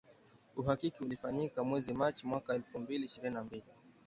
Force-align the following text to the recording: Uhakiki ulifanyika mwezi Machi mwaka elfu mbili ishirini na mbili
Uhakiki 0.55 1.03
ulifanyika 1.03 1.63
mwezi 1.63 1.93
Machi 1.93 2.27
mwaka 2.27 2.53
elfu 2.53 2.79
mbili 2.79 3.05
ishirini 3.05 3.35
na 3.35 3.43
mbili 3.43 3.65